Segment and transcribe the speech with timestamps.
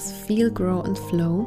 [0.00, 1.46] Podcast Feel, Grow and Flow.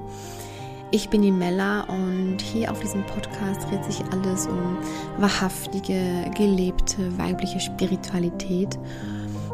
[0.92, 4.78] Ich bin die Mella und hier auf diesem Podcast dreht sich alles um
[5.18, 8.78] wahrhaftige, gelebte weibliche Spiritualität.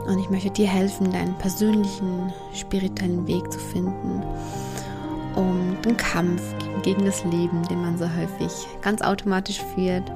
[0.06, 4.22] Und ich möchte dir helfen, deinen persönlichen spirituellen Weg zu finden,
[5.36, 6.42] um den Kampf
[6.84, 10.12] gegen das Leben, den man so häufig ganz automatisch führt,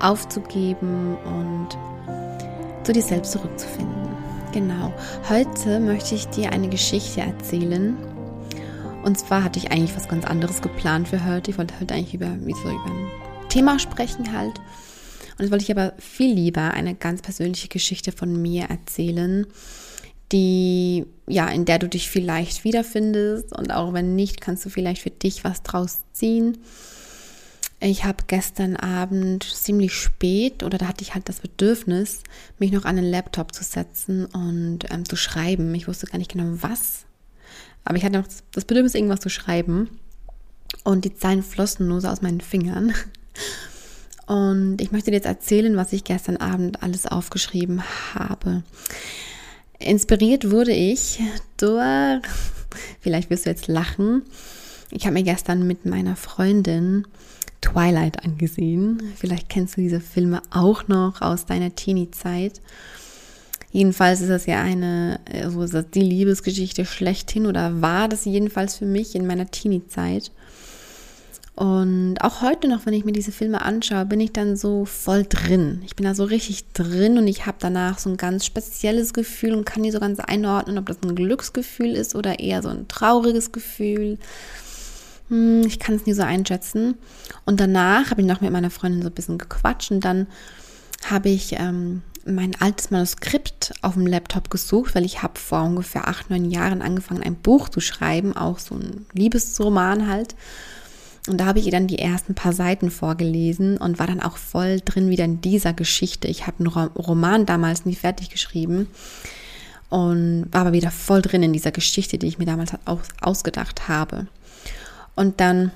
[0.00, 1.68] aufzugeben und
[2.82, 3.99] zu dir selbst zurückzufinden.
[4.52, 4.92] Genau.
[5.28, 7.96] Heute möchte ich dir eine Geschichte erzählen.
[9.04, 11.52] Und zwar hatte ich eigentlich was ganz anderes geplant für heute.
[11.52, 14.58] Ich wollte heute eigentlich über, so, über ein Thema sprechen halt.
[15.38, 19.46] Und jetzt wollte ich aber viel lieber eine ganz persönliche Geschichte von mir erzählen,
[20.32, 23.56] die, ja, in der du dich vielleicht wiederfindest.
[23.56, 26.58] Und auch wenn nicht, kannst du vielleicht für dich was draus ziehen.
[27.82, 32.22] Ich habe gestern Abend ziemlich spät oder da hatte ich halt das Bedürfnis,
[32.58, 35.74] mich noch an den Laptop zu setzen und ähm, zu schreiben.
[35.74, 37.06] Ich wusste gar nicht genau was,
[37.84, 39.88] aber ich hatte noch das Bedürfnis, irgendwas zu schreiben.
[40.84, 42.92] Und die Zeilen flossen nur so aus meinen Fingern.
[44.26, 47.82] Und ich möchte dir jetzt erzählen, was ich gestern Abend alles aufgeschrieben
[48.14, 48.62] habe.
[49.80, 51.20] Inspiriert wurde ich
[51.56, 52.22] durch,
[53.00, 54.22] vielleicht wirst du jetzt lachen,
[54.92, 57.06] ich habe mir gestern mit meiner Freundin
[57.60, 59.02] Twilight angesehen.
[59.16, 62.60] Vielleicht kennst du diese Filme auch noch aus deiner Teenie-Zeit.
[63.72, 68.76] Jedenfalls ist das ja eine, also ist das die Liebesgeschichte schlechthin oder war das jedenfalls
[68.76, 70.32] für mich in meiner Teenie-Zeit.
[71.60, 75.26] Und auch heute noch, wenn ich mir diese Filme anschaue, bin ich dann so voll
[75.28, 75.82] drin.
[75.84, 79.54] Ich bin da so richtig drin und ich habe danach so ein ganz spezielles Gefühl
[79.54, 82.88] und kann nie so ganz einordnen, ob das ein Glücksgefühl ist oder eher so ein
[82.88, 84.16] trauriges Gefühl.
[85.30, 86.96] Hm, ich kann es nie so einschätzen.
[87.46, 90.26] Und danach habe ich noch mit meiner Freundin so ein bisschen gequatscht und dann
[91.08, 96.08] habe ich ähm, mein altes Manuskript auf dem Laptop gesucht, weil ich habe vor ungefähr
[96.08, 100.34] acht, neun Jahren angefangen, ein Buch zu schreiben, auch so ein Liebesroman halt.
[101.28, 104.36] Und da habe ich ihr dann die ersten paar Seiten vorgelesen und war dann auch
[104.36, 106.28] voll drin wieder in dieser Geschichte.
[106.28, 108.88] Ich habe einen Roman damals nie fertig geschrieben
[109.90, 113.88] und war aber wieder voll drin in dieser Geschichte, die ich mir damals auch ausgedacht
[113.88, 114.26] habe.
[115.20, 115.70] Und dann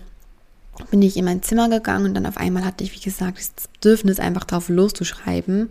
[0.91, 3.69] bin ich in mein Zimmer gegangen und dann auf einmal hatte ich, wie gesagt, das
[3.75, 5.69] Bedürfnis, einfach drauf loszuschreiben.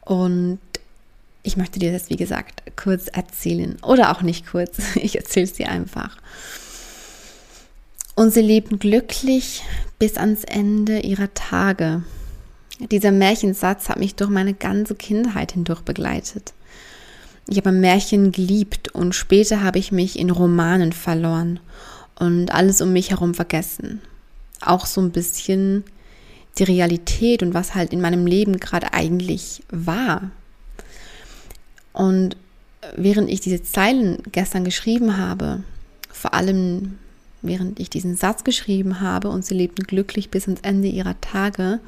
[0.00, 0.60] Und
[1.42, 3.76] ich möchte dir das, wie gesagt, kurz erzählen.
[3.82, 4.78] Oder auch nicht kurz.
[4.94, 6.16] Ich erzähle es dir einfach.
[8.14, 9.62] Und sie lebten glücklich
[9.98, 12.02] bis ans Ende ihrer Tage.
[12.78, 16.54] Dieser Märchensatz hat mich durch meine ganze Kindheit hindurch begleitet.
[17.46, 21.60] Ich habe Märchen geliebt und später habe ich mich in Romanen verloren
[22.20, 24.00] und alles um mich herum vergessen.
[24.60, 25.84] Auch so ein bisschen
[26.58, 30.30] die Realität und was halt in meinem Leben gerade eigentlich war.
[31.92, 32.36] Und
[32.96, 35.62] während ich diese Zeilen gestern geschrieben habe,
[36.12, 36.98] vor allem
[37.42, 41.80] während ich diesen Satz geschrieben habe und sie lebten glücklich bis ans Ende ihrer Tage,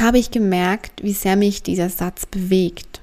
[0.00, 3.00] habe ich gemerkt, wie sehr mich dieser Satz bewegt.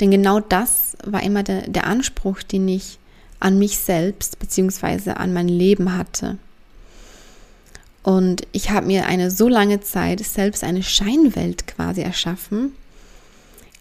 [0.00, 2.98] Denn genau das war immer der, der Anspruch, den ich
[3.40, 5.10] an mich selbst bzw.
[5.12, 6.38] an mein Leben hatte.
[8.02, 12.72] Und ich habe mir eine so lange Zeit selbst eine Scheinwelt quasi erschaffen,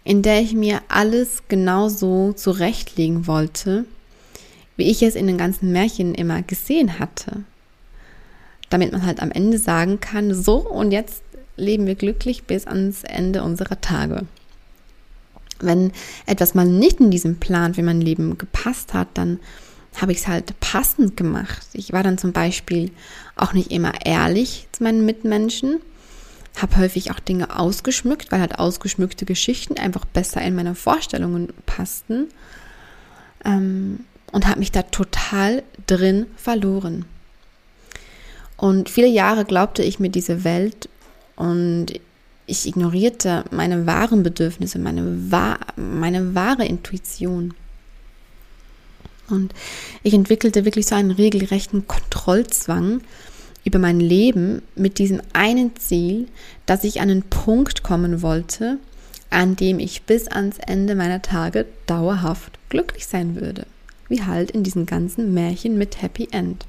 [0.04, 3.86] in der ich mir alles genau so zurechtlegen wollte,
[4.76, 7.44] wie ich es in den ganzen Märchen immer gesehen hatte.
[8.70, 11.22] Damit man halt am Ende sagen kann, so und jetzt
[11.56, 14.26] leben wir glücklich bis ans Ende unserer Tage
[15.60, 15.92] wenn
[16.26, 19.40] etwas mal nicht in diesem Plan für mein Leben gepasst hat, dann
[20.02, 21.68] habe ich es halt passend gemacht.
[21.74, 22.92] Ich war dann zum Beispiel
[23.36, 25.80] auch nicht immer ehrlich zu meinen Mitmenschen,
[26.62, 32.28] habe häufig auch Dinge ausgeschmückt, weil halt ausgeschmückte Geschichten einfach besser in meine Vorstellungen passten
[33.46, 37.06] ähm, und habe mich da total drin verloren.
[38.56, 40.90] Und viele Jahre glaubte ich mir diese Welt
[41.36, 41.94] und
[42.48, 45.02] ich ignorierte meine wahren Bedürfnisse, meine,
[45.76, 47.54] meine wahre Intuition.
[49.30, 49.54] Und
[50.02, 53.02] ich entwickelte wirklich so einen regelrechten Kontrollzwang
[53.66, 56.30] über mein Leben mit diesem einen Ziel,
[56.66, 58.78] dass ich an einen Punkt kommen wollte,
[59.30, 63.68] an dem ich bis ans Ende meiner Tage dauerhaft glücklich sein würde.
[64.08, 66.66] Wie halt in diesen ganzen Märchen mit Happy End.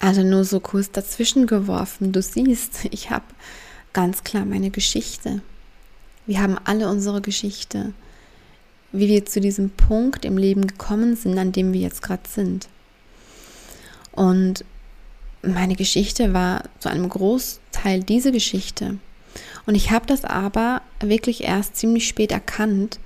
[0.00, 2.12] Also nur so kurz dazwischen geworfen.
[2.12, 3.26] Du siehst, ich habe
[3.92, 5.42] ganz klar meine Geschichte.
[6.26, 7.92] Wir haben alle unsere Geschichte,
[8.92, 12.68] wie wir zu diesem Punkt im Leben gekommen sind, an dem wir jetzt gerade sind.
[14.12, 14.64] Und
[15.42, 18.98] meine Geschichte war zu einem Großteil diese Geschichte.
[19.66, 23.00] Und ich habe das aber wirklich erst ziemlich spät erkannt,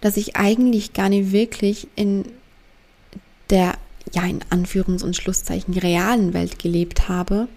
[0.00, 2.24] dass ich eigentlich gar nicht wirklich in
[3.50, 3.74] der
[4.12, 7.48] ja in Anführungs- und Schlusszeichen realen Welt gelebt habe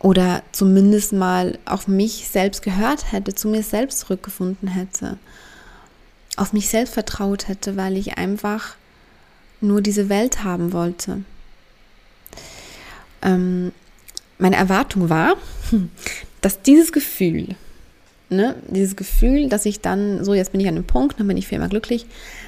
[0.00, 5.18] oder zumindest mal auf mich selbst gehört hätte, zu mir selbst zurückgefunden hätte,
[6.36, 8.76] auf mich selbst vertraut hätte, weil ich einfach
[9.60, 11.22] nur diese Welt haben wollte.
[13.22, 13.72] Ähm,
[14.38, 15.36] meine Erwartung war,
[16.42, 17.56] dass dieses Gefühl,
[18.28, 21.38] ne, dieses Gefühl, dass ich dann, so jetzt bin ich an dem Punkt, dann bin
[21.38, 22.06] ich für immer glücklich,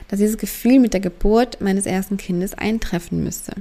[0.08, 3.52] dass dieses Gefühl mit der Geburt meines ersten Kindes eintreffen müsste.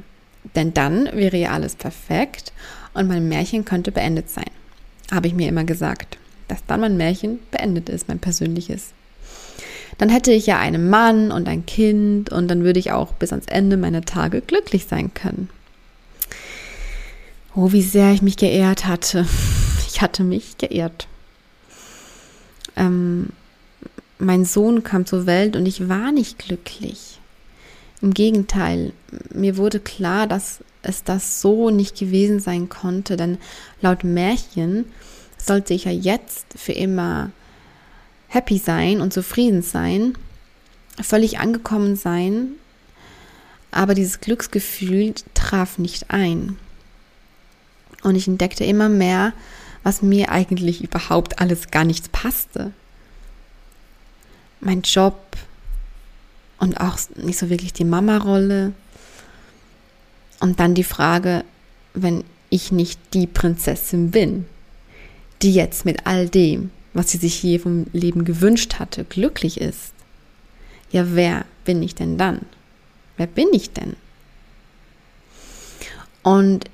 [0.56, 2.52] Denn dann wäre ja alles perfekt
[2.98, 4.50] und mein Märchen könnte beendet sein.
[5.12, 6.18] Habe ich mir immer gesagt,
[6.48, 8.94] dass dann mein Märchen beendet ist, mein persönliches.
[9.98, 13.32] Dann hätte ich ja einen Mann und ein Kind und dann würde ich auch bis
[13.32, 15.50] ans Ende meiner Tage glücklich sein können.
[17.56, 19.26] Oh, wie sehr ich mich geehrt hatte.
[19.90, 21.08] Ich hatte mich geehrt.
[22.76, 23.30] Ähm,
[24.20, 27.20] mein Sohn kam zur Welt und ich war nicht glücklich.
[28.02, 28.94] Im Gegenteil,
[29.34, 33.38] mir wurde klar, dass es das so nicht gewesen sein konnte, denn
[33.82, 34.86] laut Märchen
[35.38, 37.32] sollte ich ja jetzt für immer
[38.28, 40.18] happy sein und zufrieden sein,
[41.02, 42.54] völlig angekommen sein,
[43.72, 46.58] aber dieses Glücksgefühl traf nicht ein.
[48.04, 49.34] Und ich entdeckte immer mehr,
[49.84, 52.72] was mir eigentlich überhaupt alles gar nichts passte.
[54.60, 55.38] Mein Job
[56.60, 58.74] und auch nicht so wirklich die Mama-Rolle.
[60.40, 61.44] Und dann die Frage,
[61.94, 64.46] wenn ich nicht die Prinzessin bin,
[65.42, 69.94] die jetzt mit all dem, was sie sich hier vom Leben gewünscht hatte, glücklich ist.
[70.92, 72.42] Ja, wer bin ich denn dann?
[73.18, 73.96] Wer bin ich denn?
[76.24, 76.66] Und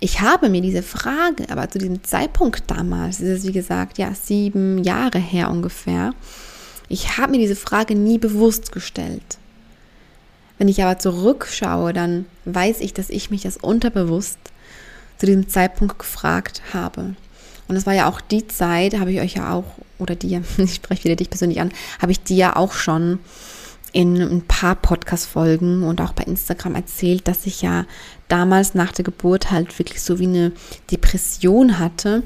[0.00, 4.14] ich habe mir diese Frage, aber zu diesem Zeitpunkt damals, ist es wie gesagt, ja,
[4.14, 6.14] sieben Jahre her ungefähr,
[6.88, 9.38] ich habe mir diese Frage nie bewusst gestellt.
[10.58, 14.38] Wenn ich aber zurückschaue, dann weiß ich, dass ich mich das unterbewusst
[15.18, 17.14] zu diesem Zeitpunkt gefragt habe.
[17.68, 19.64] Und es war ja auch die Zeit, habe ich euch ja auch,
[19.98, 21.70] oder dir, ich spreche wieder dich persönlich an,
[22.00, 23.20] habe ich dir ja auch schon
[23.92, 27.86] in ein paar Podcast-Folgen und auch bei Instagram erzählt, dass ich ja
[28.28, 30.52] damals nach der Geburt halt wirklich so wie eine
[30.90, 32.22] Depression hatte.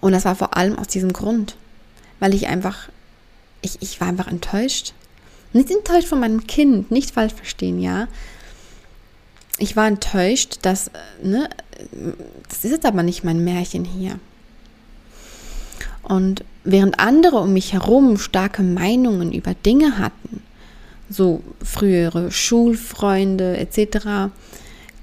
[0.00, 1.56] Und das war vor allem aus diesem Grund,
[2.20, 2.88] weil ich einfach,
[3.60, 4.94] ich, ich war einfach enttäuscht.
[5.54, 8.08] Nicht enttäuscht von meinem Kind, nicht falsch verstehen, ja.
[9.58, 10.90] Ich war enttäuscht, dass,
[11.22, 11.48] ne,
[12.48, 14.18] das ist jetzt aber nicht mein Märchen hier.
[16.02, 20.42] Und während andere um mich herum starke Meinungen über Dinge hatten,
[21.08, 24.32] so frühere Schulfreunde etc.,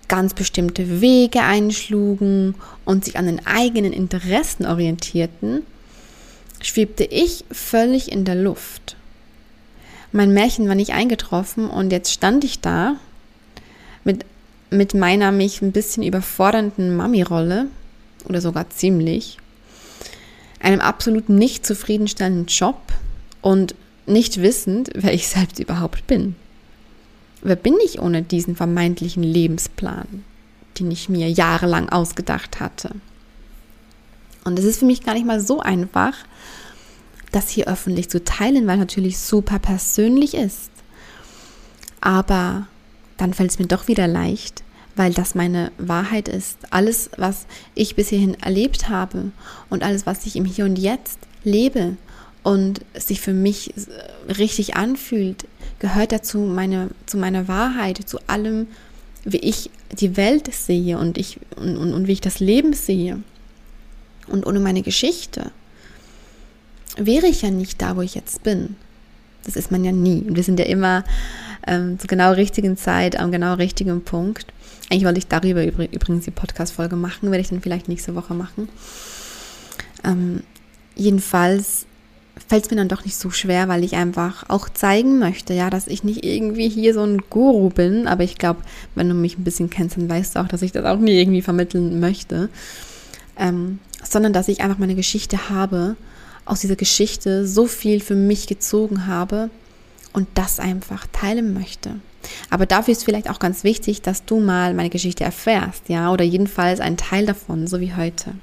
[0.09, 5.63] ganz bestimmte Wege einschlugen und sich an den eigenen Interessen orientierten,
[6.61, 8.97] schwebte ich völlig in der Luft.
[10.11, 12.97] Mein Märchen war nicht eingetroffen und jetzt stand ich da
[14.03, 14.25] mit,
[14.69, 17.67] mit meiner mich ein bisschen überfordernden Mami-Rolle
[18.25, 19.37] oder sogar ziemlich
[20.59, 22.77] einem absolut nicht zufriedenstellenden Job
[23.41, 23.75] und
[24.05, 26.35] nicht wissend, wer ich selbst überhaupt bin.
[27.41, 30.23] Wer bin ich ohne diesen vermeintlichen Lebensplan,
[30.79, 32.91] den ich mir jahrelang ausgedacht hatte?
[34.43, 36.13] Und es ist für mich gar nicht mal so einfach,
[37.31, 40.71] das hier öffentlich zu teilen, weil natürlich super persönlich ist.
[42.01, 42.67] Aber
[43.17, 44.63] dann fällt es mir doch wieder leicht,
[44.95, 46.57] weil das meine Wahrheit ist.
[46.71, 47.45] Alles, was
[47.75, 49.31] ich bis hierhin erlebt habe
[49.69, 51.97] und alles, was ich im Hier und Jetzt lebe
[52.43, 53.73] und sich für mich
[54.27, 55.45] richtig anfühlt,
[55.79, 58.67] gehört dazu meine, zu meiner Wahrheit, zu allem,
[59.23, 63.21] wie ich die Welt sehe und, ich, und, und, und wie ich das Leben sehe.
[64.27, 65.51] Und ohne meine Geschichte
[66.97, 68.75] wäre ich ja nicht da, wo ich jetzt bin.
[69.43, 70.23] Das ist man ja nie.
[70.27, 71.03] Wir sind ja immer
[71.67, 74.45] ähm, zur genau richtigen Zeit, am genau richtigen Punkt.
[74.89, 78.67] Eigentlich wollte ich darüber übrigens die Podcast-Folge machen, werde ich dann vielleicht nächste Woche machen.
[80.03, 80.43] Ähm,
[80.95, 81.85] jedenfalls
[82.47, 85.69] fällt es mir dann doch nicht so schwer, weil ich einfach auch zeigen möchte, ja,
[85.69, 88.61] dass ich nicht irgendwie hier so ein Guru bin, aber ich glaube,
[88.95, 91.19] wenn du mich ein bisschen kennst, dann weißt du auch, dass ich das auch nie
[91.19, 92.49] irgendwie vermitteln möchte,
[93.37, 95.95] ähm, sondern dass ich einfach meine Geschichte habe,
[96.45, 99.49] aus dieser Geschichte so viel für mich gezogen habe
[100.13, 101.95] und das einfach teilen möchte.
[102.49, 106.23] Aber dafür ist vielleicht auch ganz wichtig, dass du mal meine Geschichte erfährst, ja, oder
[106.23, 108.33] jedenfalls einen Teil davon, so wie heute.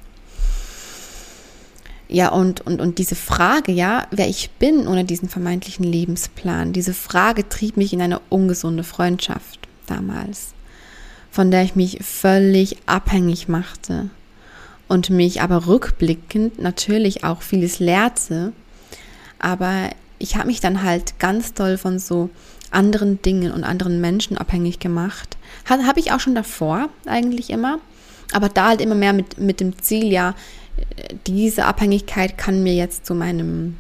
[2.08, 6.94] Ja, und, und, und diese Frage, ja, wer ich bin ohne diesen vermeintlichen Lebensplan, diese
[6.94, 10.54] Frage trieb mich in eine ungesunde Freundschaft damals,
[11.30, 14.08] von der ich mich völlig abhängig machte
[14.88, 18.52] und mich aber rückblickend natürlich auch vieles lehrte,
[19.38, 22.30] aber ich habe mich dann halt ganz toll von so
[22.70, 25.36] anderen Dingen und anderen Menschen abhängig gemacht.
[25.66, 27.78] Habe ich auch schon davor eigentlich immer,
[28.32, 30.34] aber da halt immer mehr mit, mit dem Ziel, ja,
[31.26, 33.76] diese Abhängigkeit kann mir jetzt zu meinem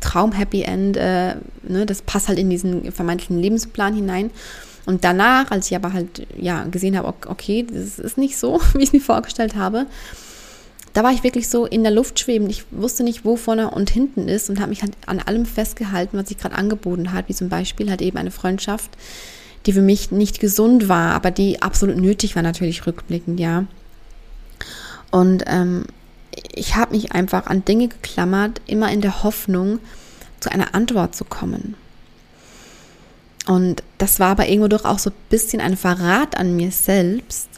[0.00, 4.30] Traum-Happy End, äh, ne, das passt halt in diesen vermeintlichen Lebensplan hinein.
[4.86, 8.78] Und danach, als ich aber halt ja gesehen habe, okay, das ist nicht so, wie
[8.78, 9.86] ich es mir vorgestellt habe,
[10.92, 12.50] da war ich wirklich so in der Luft schwebend.
[12.50, 16.18] Ich wusste nicht, wo vorne und hinten ist und habe mich halt an allem festgehalten,
[16.18, 18.90] was sich gerade angeboten hat, wie zum Beispiel halt eben eine Freundschaft,
[19.66, 23.66] die für mich nicht gesund war, aber die absolut nötig war natürlich rückblickend, ja.
[25.10, 25.84] Und ähm,
[26.54, 29.80] ich habe mich einfach an Dinge geklammert, immer in der Hoffnung,
[30.40, 31.74] zu einer Antwort zu kommen.
[33.46, 37.48] Und das war aber irgendwo doch auch so ein bisschen ein Verrat an mir selbst.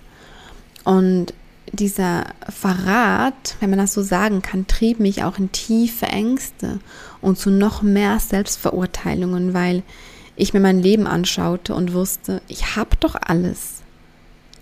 [0.84, 1.32] Und
[1.70, 6.80] dieser Verrat, wenn man das so sagen kann, trieb mich auch in tiefe Ängste
[7.20, 9.82] und zu noch mehr Selbstverurteilungen, weil
[10.36, 13.82] ich mir mein Leben anschaute und wusste, ich habe doch alles,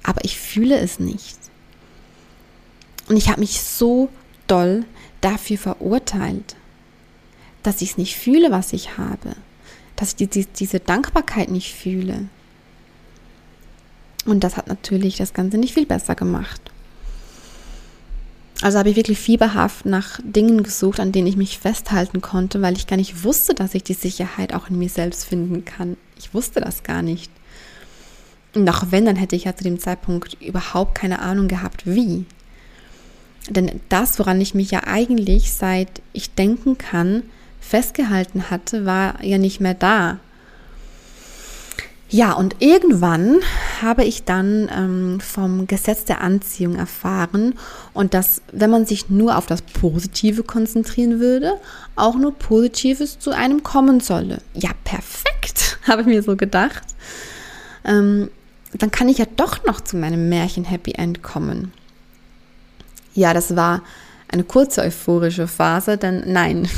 [0.03, 1.39] aber ich fühle es nicht.
[3.09, 4.09] Und ich habe mich so
[4.47, 4.85] doll
[5.21, 6.57] dafür verurteilt,
[7.63, 9.35] dass ich es nicht fühle, was ich habe,
[9.97, 12.29] dass ich die, diese Dankbarkeit nicht fühle.
[14.27, 16.70] Und das hat natürlich das Ganze nicht viel besser gemacht.
[18.63, 22.77] Also habe ich wirklich fieberhaft nach Dingen gesucht, an denen ich mich festhalten konnte, weil
[22.77, 25.97] ich gar nicht wusste, dass ich die Sicherheit auch in mir selbst finden kann.
[26.19, 27.31] Ich wusste das gar nicht.
[28.55, 32.27] Und auch wenn, dann hätte ich ja zu dem Zeitpunkt überhaupt keine Ahnung gehabt, wie.
[33.49, 37.23] Denn das, woran ich mich ja eigentlich seit ich denken kann,
[37.61, 40.19] festgehalten hatte, war ja nicht mehr da.
[42.11, 43.39] Ja, und irgendwann
[43.83, 47.55] habe ich dann ähm, vom Gesetz der Anziehung erfahren
[47.93, 51.55] und dass, wenn man sich nur auf das Positive konzentrieren würde,
[51.97, 54.39] auch nur Positives zu einem kommen solle.
[54.55, 56.83] Ja, perfekt, habe ich mir so gedacht.
[57.85, 58.31] Ähm,
[58.79, 61.73] dann kann ich ja doch noch zu meinem Märchen Happy End kommen
[63.15, 63.83] ja, das war
[64.29, 66.69] eine kurze euphorische Phase, denn nein,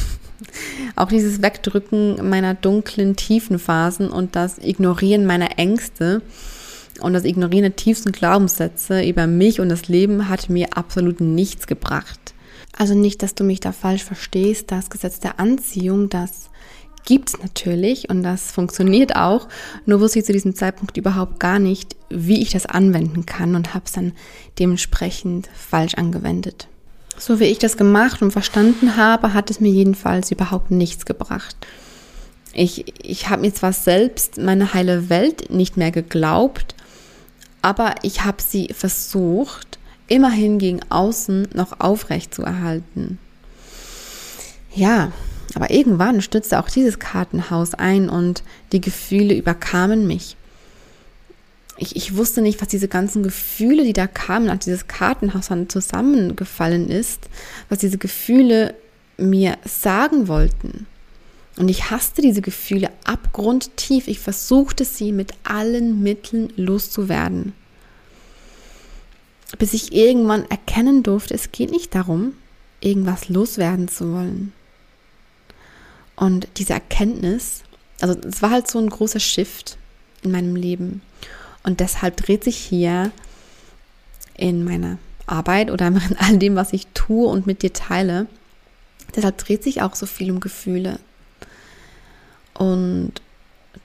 [0.96, 6.22] auch dieses Wegdrücken meiner dunklen, tiefen Phasen und das Ignorieren meiner Ängste
[7.02, 11.66] und das Ignorieren der tiefsten Glaubenssätze über mich und das Leben hat mir absolut nichts
[11.66, 12.34] gebracht.
[12.76, 16.50] Also nicht, dass du mich da falsch verstehst, das Gesetz der Anziehung, das
[17.04, 19.48] gibt es natürlich und das funktioniert auch.
[19.86, 23.74] Nur wusste ich zu diesem Zeitpunkt überhaupt gar nicht, wie ich das anwenden kann und
[23.74, 24.12] habe es dann
[24.58, 26.68] dementsprechend falsch angewendet.
[27.18, 31.56] So wie ich das gemacht und verstanden habe, hat es mir jedenfalls überhaupt nichts gebracht.
[32.54, 36.74] Ich, ich habe mir zwar selbst meine heile Welt nicht mehr geglaubt,
[37.62, 39.78] aber ich habe sie versucht,
[40.08, 43.18] immerhin gegen außen noch aufrecht zu erhalten.
[44.74, 45.12] Ja,
[45.54, 48.42] aber irgendwann stürzte auch dieses Kartenhaus ein und
[48.72, 50.36] die Gefühle überkamen mich.
[51.78, 55.68] Ich, ich wusste nicht, was diese ganzen Gefühle, die da kamen, als dieses Kartenhaus dann
[55.68, 57.28] zusammengefallen ist,
[57.68, 58.74] was diese Gefühle
[59.16, 60.86] mir sagen wollten.
[61.56, 64.08] Und ich hasste diese Gefühle abgrundtief.
[64.08, 67.52] Ich versuchte sie mit allen Mitteln loszuwerden.
[69.58, 72.34] Bis ich irgendwann erkennen durfte, es geht nicht darum,
[72.80, 74.52] irgendwas loswerden zu wollen.
[76.16, 77.62] Und diese Erkenntnis,
[78.00, 79.76] also es war halt so ein großer Shift
[80.22, 81.02] in meinem Leben.
[81.64, 83.12] Und deshalb dreht sich hier
[84.36, 88.26] in meiner Arbeit oder in all dem, was ich tue und mit dir teile,
[89.14, 90.98] deshalb dreht sich auch so viel um Gefühle.
[92.54, 93.12] Und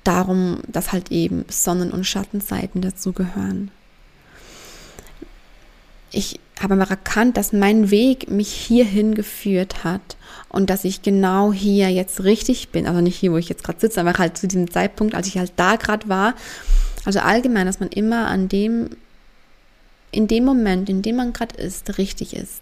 [0.04, 3.72] darum, dass halt eben Sonnen- und Schattenseiten dazugehören.
[6.12, 10.18] Ich habe aber erkannt, dass mein Weg mich hierhin geführt hat
[10.50, 12.88] und dass ich genau hier jetzt richtig bin.
[12.88, 15.38] Also nicht hier, wo ich jetzt gerade sitze, aber halt zu diesem Zeitpunkt, als ich
[15.38, 16.34] halt da gerade war.
[17.06, 18.90] Also allgemein, dass man immer an dem,
[20.12, 22.62] in dem Moment, in dem man gerade ist, richtig ist.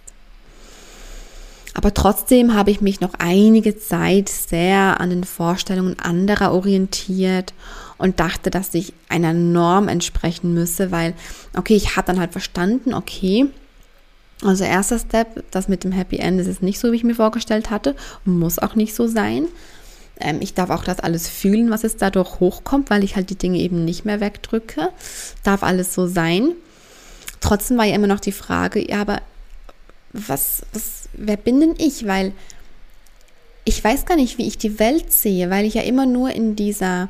[1.76, 7.54] Aber trotzdem habe ich mich noch einige Zeit sehr an den Vorstellungen anderer orientiert
[7.98, 11.14] und dachte, dass ich einer Norm entsprechen müsse, weil,
[11.56, 13.48] okay, ich habe dann halt verstanden, okay,
[14.42, 17.16] also erster Step, das mit dem Happy End ist es nicht so, wie ich mir
[17.16, 19.48] vorgestellt hatte, muss auch nicht so sein.
[20.20, 23.38] Ähm, ich darf auch das alles fühlen, was jetzt dadurch hochkommt, weil ich halt die
[23.38, 24.90] Dinge eben nicht mehr wegdrücke.
[25.44, 26.54] Darf alles so sein.
[27.42, 29.22] Trotzdem war ja immer noch die Frage, ja, aber
[30.16, 32.08] was, was, wer bin denn ich?
[32.08, 32.32] Weil
[33.66, 36.56] ich weiß gar nicht, wie ich die Welt sehe, weil ich ja immer nur in
[36.56, 37.10] dieser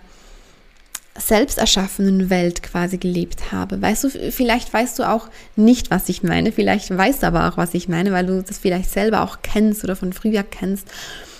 [1.18, 3.82] selbst erschaffenen Welt quasi gelebt habe.
[3.82, 7.58] Weißt du, vielleicht weißt du auch nicht, was ich meine, vielleicht weißt du aber auch,
[7.58, 10.88] was ich meine, weil du das vielleicht selber auch kennst oder von früher kennst.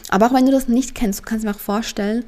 [0.10, 2.24] Aber auch wenn du das nicht kennst, du kannst dir auch vorstellen,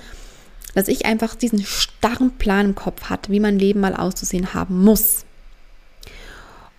[0.76, 4.84] dass ich einfach diesen starren Plan im Kopf hatte, wie mein Leben mal auszusehen haben
[4.84, 5.26] muss.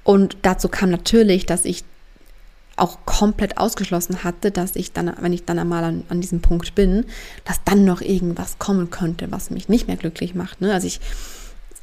[0.04, 1.84] Und dazu kam natürlich, dass ich
[2.80, 6.74] auch komplett ausgeschlossen hatte, dass ich dann, wenn ich dann einmal an, an diesem Punkt
[6.74, 7.06] bin,
[7.44, 10.60] dass dann noch irgendwas kommen könnte, was mich nicht mehr glücklich macht.
[10.60, 10.72] Ne?
[10.72, 11.00] Also ich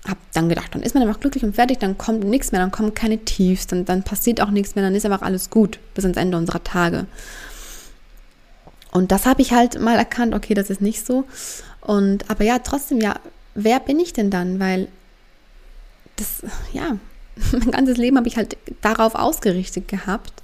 [0.08, 2.72] habe dann gedacht, dann ist man einfach glücklich und fertig, dann kommt nichts mehr, dann
[2.72, 6.06] kommen keine Tiefs, dann, dann passiert auch nichts mehr, dann ist einfach alles gut bis
[6.06, 7.08] ans Ende unserer Tage.
[8.92, 11.26] Und das habe ich halt mal erkannt, okay, das ist nicht so.
[11.82, 13.16] Und aber ja, trotzdem, ja,
[13.54, 14.60] wer bin ich denn dann?
[14.60, 14.88] Weil
[16.16, 16.98] das, ja,
[17.52, 20.44] mein ganzes Leben habe ich halt darauf ausgerichtet gehabt.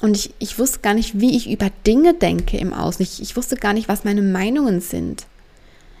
[0.00, 3.02] Und ich, ich wusste gar nicht, wie ich über Dinge denke im Außen.
[3.02, 5.26] Ich, ich wusste gar nicht, was meine Meinungen sind.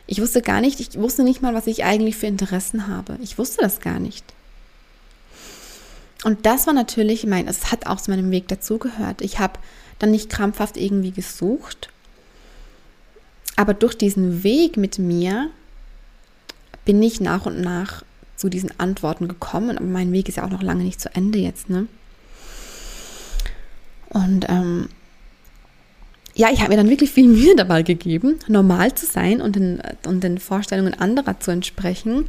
[0.06, 3.16] Ich wusste gar nicht, ich wusste nicht mal, was ich eigentlich für Interessen habe.
[3.22, 4.24] Ich wusste das gar nicht.
[6.24, 9.22] Und das war natürlich mein, es hat auch zu meinem Weg dazugehört.
[9.22, 9.58] Ich habe
[9.98, 11.88] dann nicht krampfhaft irgendwie gesucht,
[13.56, 15.50] aber durch diesen Weg mit mir
[16.84, 18.04] bin ich nach und nach
[18.36, 19.78] zu diesen Antworten gekommen.
[19.78, 21.86] Aber mein Weg ist ja auch noch lange nicht zu Ende jetzt, ne?
[24.12, 24.88] Und ähm,
[26.34, 29.82] ja, ich habe mir dann wirklich viel Mühe dabei gegeben, normal zu sein und den,
[30.06, 32.28] und den Vorstellungen anderer zu entsprechen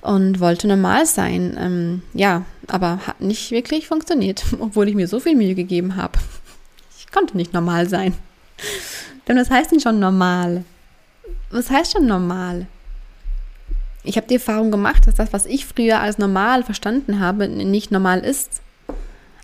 [0.00, 1.56] und wollte normal sein.
[1.58, 6.18] Ähm, ja, aber hat nicht wirklich funktioniert, obwohl ich mir so viel Mühe gegeben habe.
[6.98, 8.14] Ich konnte nicht normal sein.
[9.26, 10.64] Denn was heißt denn schon normal?
[11.50, 12.66] Was heißt schon normal?
[14.02, 17.90] Ich habe die Erfahrung gemacht, dass das, was ich früher als normal verstanden habe, nicht
[17.90, 18.60] normal ist.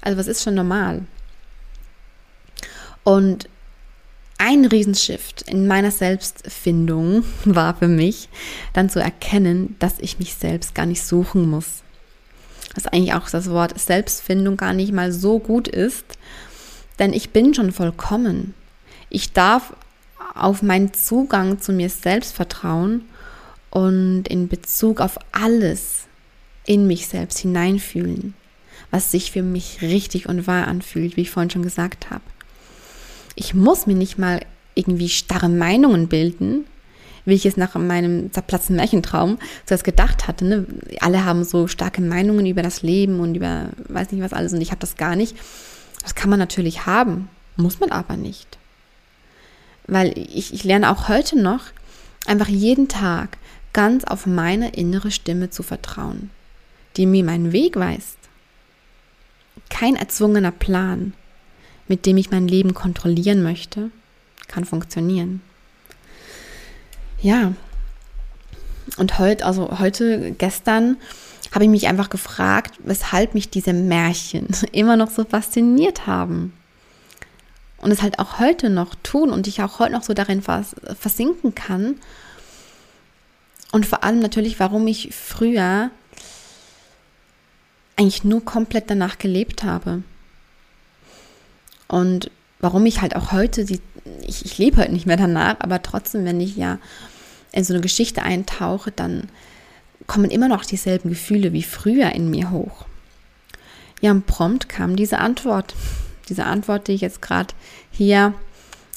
[0.02, 1.02] Also was ist schon normal?
[3.04, 3.48] Und
[4.38, 8.28] ein Riesenshift in meiner Selbstfindung war für mich,
[8.72, 11.82] dann zu erkennen, dass ich mich selbst gar nicht suchen muss.
[12.74, 16.04] Dass eigentlich auch das Wort Selbstfindung gar nicht mal so gut ist,
[16.98, 18.54] denn ich bin schon vollkommen.
[19.10, 19.74] Ich darf
[20.34, 23.02] auf meinen Zugang zu mir selbst vertrauen
[23.70, 26.06] und in Bezug auf alles
[26.64, 28.34] in mich selbst hineinfühlen,
[28.90, 32.22] was sich für mich richtig und wahr anfühlt, wie ich vorhin schon gesagt habe
[33.34, 34.40] ich muss mir nicht mal
[34.74, 36.64] irgendwie starre Meinungen bilden,
[37.24, 40.44] wie ich es nach meinem zerplatzten Märchentraum zuerst gedacht hatte.
[40.44, 40.66] Ne?
[41.00, 44.60] Alle haben so starke Meinungen über das Leben und über weiß nicht was alles und
[44.60, 45.36] ich habe das gar nicht.
[46.02, 48.58] Das kann man natürlich haben, muss man aber nicht.
[49.86, 51.60] Weil ich, ich lerne auch heute noch
[52.26, 53.36] einfach jeden Tag
[53.72, 56.30] ganz auf meine innere Stimme zu vertrauen,
[56.96, 58.18] die mir meinen Weg weist.
[59.68, 61.12] Kein erzwungener Plan,
[61.90, 63.90] mit dem ich mein Leben kontrollieren möchte,
[64.46, 65.42] kann funktionieren.
[67.20, 67.52] Ja.
[68.96, 70.96] Und heute, also heute, gestern,
[71.52, 76.52] habe ich mich einfach gefragt, weshalb mich diese Märchen immer noch so fasziniert haben.
[77.78, 80.76] Und es halt auch heute noch tun und ich auch heute noch so darin vers
[80.98, 81.96] versinken kann.
[83.72, 85.90] Und vor allem natürlich, warum ich früher
[87.96, 90.04] eigentlich nur komplett danach gelebt habe.
[91.90, 93.80] Und warum ich halt auch heute, die,
[94.24, 96.78] ich, ich lebe heute nicht mehr danach, aber trotzdem, wenn ich ja
[97.50, 99.28] in so eine Geschichte eintauche, dann
[100.06, 102.86] kommen immer noch dieselben Gefühle wie früher in mir hoch.
[104.00, 105.74] Ja, und prompt kam diese Antwort.
[106.28, 107.52] Diese Antwort, die ich jetzt gerade
[107.90, 108.34] hier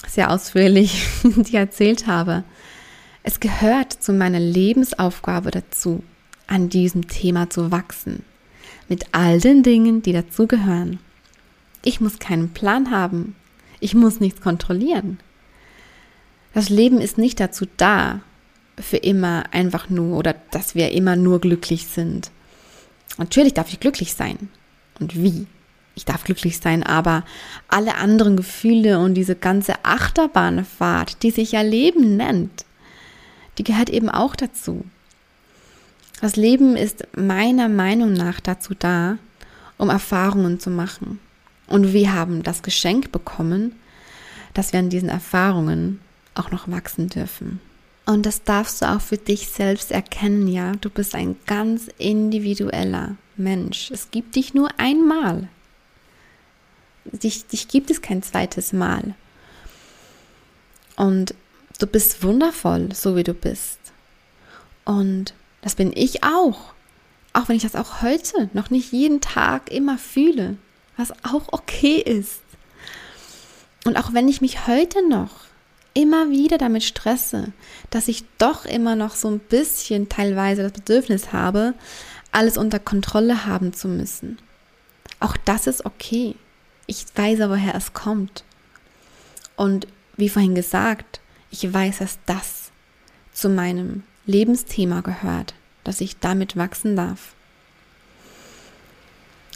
[0.08, 2.44] sehr ausführlich dir erzählt habe.
[3.24, 6.04] Es gehört zu meiner Lebensaufgabe dazu,
[6.46, 8.22] an diesem Thema zu wachsen.
[8.88, 11.00] Mit all den Dingen, die dazugehören.
[11.84, 13.36] Ich muss keinen Plan haben.
[13.80, 15.20] Ich muss nichts kontrollieren.
[16.54, 18.22] Das Leben ist nicht dazu da,
[18.80, 22.32] für immer einfach nur oder dass wir immer nur glücklich sind.
[23.18, 24.50] Natürlich darf ich glücklich sein.
[25.00, 25.46] Und wie?
[25.96, 27.24] Ich darf glücklich sein, aber
[27.68, 32.66] alle anderen Gefühle und diese ganze Achterbahnfahrt, die sich ja Leben nennt,
[33.58, 34.86] die gehört eben auch dazu.
[36.20, 39.18] Das Leben ist meiner Meinung nach dazu da,
[39.78, 41.20] um Erfahrungen zu machen.
[41.74, 43.74] Und wir haben das Geschenk bekommen,
[44.54, 46.02] dass wir an diesen Erfahrungen
[46.36, 47.60] auch noch wachsen dürfen.
[48.06, 50.74] Und das darfst du auch für dich selbst erkennen, ja.
[50.74, 53.90] Du bist ein ganz individueller Mensch.
[53.90, 55.48] Es gibt dich nur einmal.
[57.06, 59.16] Dich, dich gibt es kein zweites Mal.
[60.96, 61.34] Und
[61.80, 63.80] du bist wundervoll, so wie du bist.
[64.86, 65.34] Und
[65.64, 66.76] das bin ich auch.
[67.34, 70.58] Auch wenn ich das auch heute noch nicht jeden Tag immer fühle
[70.98, 72.42] was auch okay ist.
[73.86, 75.32] Und auch wenn ich mich heute noch
[75.94, 77.52] immer wieder damit stresse,
[77.90, 81.74] dass ich doch immer noch so ein bisschen teilweise das Bedürfnis habe,
[82.32, 84.40] alles unter Kontrolle haben zu müssen.
[85.20, 86.36] Auch das ist okay.
[86.88, 88.44] Ich weiß aber, woher es kommt.
[89.56, 92.72] Und wie vorhin gesagt, ich weiß, dass das
[93.34, 95.54] zu meinem Lebensthema gehört,
[95.84, 97.36] dass ich damit wachsen darf.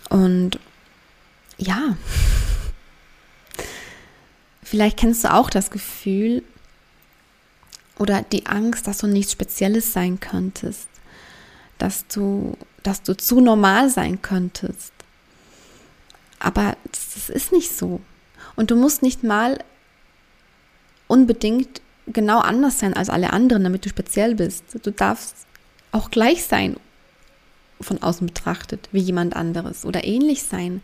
[0.09, 0.59] Und
[1.57, 1.97] ja,
[4.63, 6.43] vielleicht kennst du auch das Gefühl
[7.97, 10.87] oder die Angst, dass du nichts Spezielles sein könntest,
[11.77, 14.93] dass du, dass du zu normal sein könntest.
[16.39, 18.01] Aber das ist nicht so.
[18.55, 19.63] Und du musst nicht mal
[21.07, 24.63] unbedingt genau anders sein als alle anderen, damit du speziell bist.
[24.83, 25.35] Du darfst
[25.91, 26.77] auch gleich sein,
[27.81, 30.81] von außen betrachtet, wie jemand anderes oder ähnlich sein.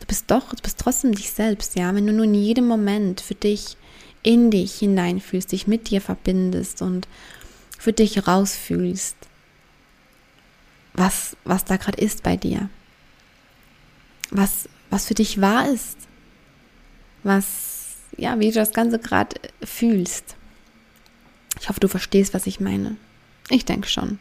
[0.00, 1.94] Du bist doch, du bist trotzdem dich selbst, ja.
[1.94, 3.76] Wenn du nur in jedem Moment für dich
[4.22, 7.06] in dich hineinfühlst, dich mit dir verbindest und
[7.78, 9.16] für dich rausfühlst,
[10.94, 12.68] was, was da gerade ist bei dir.
[14.30, 15.96] Was, was für dich wahr ist.
[17.22, 20.34] Was, ja, wie du das Ganze gerade fühlst.
[21.60, 22.96] Ich hoffe, du verstehst, was ich meine.
[23.48, 24.18] Ich denke schon.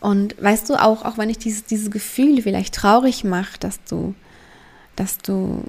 [0.00, 4.14] Und weißt du auch, auch wenn ich dieses, dieses Gefühl vielleicht traurig mache, dass du,
[4.96, 5.64] dass du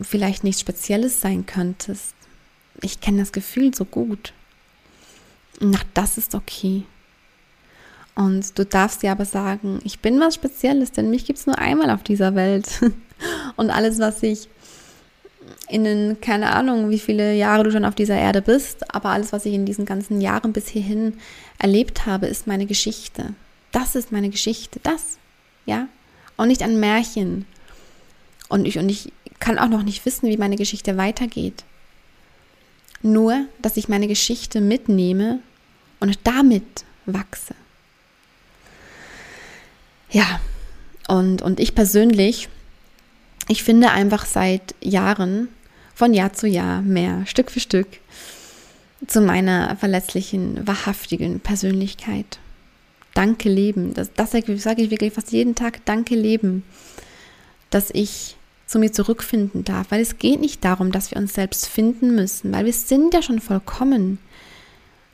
[0.00, 2.14] vielleicht nichts Spezielles sein könntest.
[2.80, 4.32] Ich kenne das Gefühl so gut.
[5.60, 6.84] Und das ist okay.
[8.14, 11.58] Und du darfst dir aber sagen, ich bin was Spezielles, denn mich gibt es nur
[11.58, 12.68] einmal auf dieser Welt.
[13.56, 14.48] Und alles, was ich
[15.68, 19.32] in den, keine Ahnung, wie viele Jahre du schon auf dieser Erde bist, aber alles,
[19.32, 21.14] was ich in diesen ganzen Jahren bis hierhin
[21.58, 23.34] erlebt habe, ist meine Geschichte.
[23.72, 25.18] Das ist meine Geschichte, das,
[25.66, 25.88] ja.
[26.36, 27.46] Und nicht ein Märchen.
[28.48, 31.64] Und ich, und ich kann auch noch nicht wissen, wie meine Geschichte weitergeht.
[33.02, 35.40] Nur, dass ich meine Geschichte mitnehme
[36.00, 37.54] und damit wachse.
[40.10, 40.40] Ja,
[41.08, 42.48] und, und ich persönlich,
[43.48, 45.48] ich finde einfach seit Jahren,
[45.94, 47.88] von Jahr zu Jahr mehr, Stück für Stück,
[49.06, 52.38] zu meiner verletzlichen, wahrhaftigen Persönlichkeit.
[53.14, 53.94] Danke Leben.
[53.94, 55.84] Das, das sage ich wirklich fast jeden Tag.
[55.84, 56.64] Danke Leben,
[57.70, 59.90] dass ich zu mir zurückfinden darf.
[59.90, 63.22] Weil es geht nicht darum, dass wir uns selbst finden müssen, weil wir sind ja
[63.22, 64.18] schon vollkommen.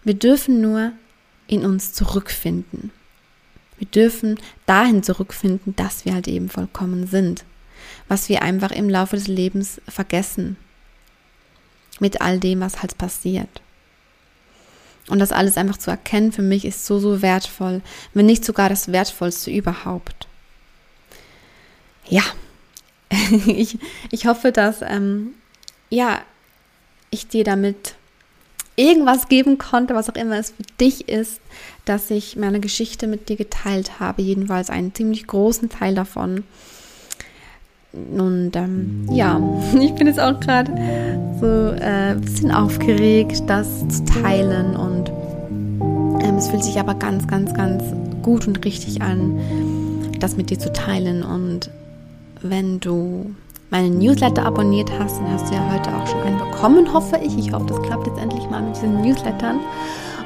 [0.04, 0.92] Wir dürfen nur
[1.48, 2.92] in uns zurückfinden.
[3.78, 7.44] Wir dürfen dahin zurückfinden, dass wir halt eben vollkommen sind.
[8.06, 10.56] Was wir einfach im Laufe des Lebens vergessen.
[12.00, 13.60] Mit all dem, was halt passiert.
[15.08, 17.80] Und das alles einfach zu erkennen, für mich ist so, so wertvoll,
[18.14, 20.26] wenn nicht sogar das Wertvollste überhaupt.
[22.08, 22.22] Ja,
[23.46, 23.78] ich,
[24.10, 25.34] ich hoffe, dass ähm,
[25.90, 26.20] ja,
[27.10, 27.94] ich dir damit
[28.76, 31.40] irgendwas geben konnte, was auch immer es für dich ist,
[31.84, 36.44] dass ich meine Geschichte mit dir geteilt habe, jedenfalls einen ziemlich großen Teil davon.
[37.92, 39.40] Und ähm, ja,
[39.80, 40.72] ich bin jetzt auch gerade
[41.40, 44.76] so äh, bisschen aufgeregt, das zu teilen.
[44.76, 45.10] Und
[46.22, 47.82] ähm, es fühlt sich aber ganz, ganz, ganz
[48.22, 49.38] gut und richtig an,
[50.20, 51.22] das mit dir zu teilen.
[51.22, 51.70] Und
[52.42, 53.34] wenn du
[53.70, 57.36] meinen Newsletter abonniert hast, dann hast du ja heute auch schon einen bekommen, hoffe ich.
[57.38, 59.60] Ich hoffe, das klappt jetzt endlich mal mit diesen Newslettern.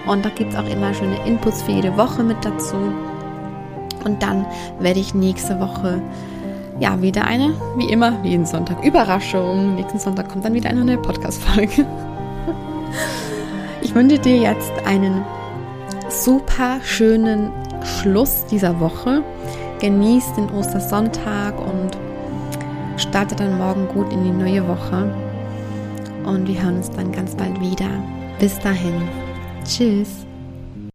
[0.07, 2.77] Und da gibt es auch immer schöne Inputs für jede Woche mit dazu.
[4.05, 4.45] Und dann
[4.81, 6.03] werde ich nächste Woche
[6.83, 9.77] ja, wieder eine, wie immer, jeden Sonntag Überraschung.
[9.77, 11.87] Nächsten Sonntag kommt dann wieder eine neue Podcast-Folge.
[13.83, 15.25] Ich wünsche dir jetzt einen
[16.09, 17.53] super schönen
[17.85, 19.23] Schluss dieser Woche.
[19.81, 21.97] Genieß den Ostersonntag und
[22.97, 25.15] starte dann morgen gut in die neue Woche.
[26.25, 27.91] Und wir hören uns dann ganz bald wieder.
[28.41, 29.03] Bis dahin.
[29.65, 30.22] Tschüss.